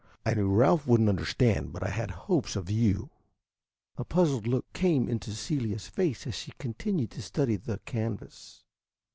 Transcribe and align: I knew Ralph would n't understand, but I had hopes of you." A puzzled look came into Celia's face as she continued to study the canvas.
I 0.25 0.33
knew 0.33 0.49
Ralph 0.49 0.87
would 0.87 0.99
n't 0.99 1.09
understand, 1.09 1.71
but 1.71 1.83
I 1.83 1.91
had 1.91 2.09
hopes 2.09 2.55
of 2.55 2.71
you." 2.71 3.11
A 3.97 4.03
puzzled 4.03 4.47
look 4.47 4.73
came 4.73 5.07
into 5.07 5.29
Celia's 5.31 5.87
face 5.87 6.25
as 6.25 6.33
she 6.33 6.53
continued 6.57 7.11
to 7.11 7.21
study 7.21 7.55
the 7.55 7.77
canvas. 7.85 8.63